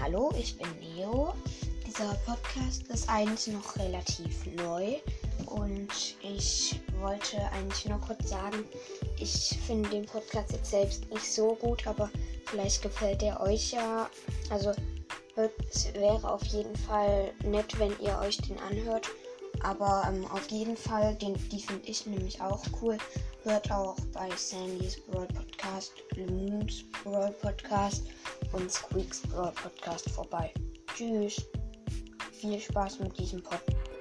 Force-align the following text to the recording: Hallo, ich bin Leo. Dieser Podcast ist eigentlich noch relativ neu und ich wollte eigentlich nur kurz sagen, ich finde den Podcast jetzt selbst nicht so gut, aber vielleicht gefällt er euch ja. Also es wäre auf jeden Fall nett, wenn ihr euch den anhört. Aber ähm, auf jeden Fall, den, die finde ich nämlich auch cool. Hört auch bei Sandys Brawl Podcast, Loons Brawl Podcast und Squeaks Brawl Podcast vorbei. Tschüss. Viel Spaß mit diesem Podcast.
Hallo, 0.00 0.32
ich 0.38 0.58
bin 0.58 0.66
Leo. 0.80 1.34
Dieser 1.86 2.14
Podcast 2.26 2.82
ist 2.88 3.08
eigentlich 3.08 3.54
noch 3.54 3.76
relativ 3.76 4.44
neu 4.56 4.96
und 5.46 6.16
ich 6.22 6.80
wollte 7.00 7.40
eigentlich 7.52 7.86
nur 7.86 8.00
kurz 8.00 8.28
sagen, 8.28 8.64
ich 9.18 9.56
finde 9.66 9.88
den 9.90 10.04
Podcast 10.04 10.52
jetzt 10.52 10.70
selbst 10.70 11.08
nicht 11.10 11.32
so 11.32 11.54
gut, 11.54 11.86
aber 11.86 12.10
vielleicht 12.46 12.82
gefällt 12.82 13.22
er 13.22 13.40
euch 13.40 13.72
ja. 13.72 14.10
Also 14.50 14.72
es 15.36 15.94
wäre 15.94 16.30
auf 16.30 16.44
jeden 16.46 16.76
Fall 16.76 17.32
nett, 17.44 17.78
wenn 17.78 17.94
ihr 18.00 18.18
euch 18.18 18.38
den 18.38 18.58
anhört. 18.58 19.08
Aber 19.62 20.04
ähm, 20.08 20.26
auf 20.30 20.50
jeden 20.50 20.76
Fall, 20.76 21.14
den, 21.14 21.34
die 21.50 21.62
finde 21.62 21.88
ich 21.88 22.04
nämlich 22.06 22.40
auch 22.40 22.62
cool. 22.82 22.98
Hört 23.44 23.70
auch 23.70 23.96
bei 24.12 24.28
Sandys 24.36 25.00
Brawl 25.06 25.28
Podcast, 25.28 25.92
Loons 26.16 26.84
Brawl 27.02 27.30
Podcast 27.40 28.02
und 28.54 28.70
Squeaks 28.70 29.20
Brawl 29.22 29.52
Podcast 29.52 30.08
vorbei. 30.10 30.52
Tschüss. 30.94 31.44
Viel 32.32 32.60
Spaß 32.60 33.00
mit 33.00 33.18
diesem 33.18 33.42
Podcast. 33.42 33.93